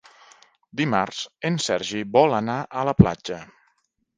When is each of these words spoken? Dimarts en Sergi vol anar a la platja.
Dimarts 0.81 1.19
en 1.49 1.61
Sergi 1.65 2.03
vol 2.17 2.33
anar 2.39 2.59
a 2.81 2.87
la 2.91 2.99
platja. 3.03 3.39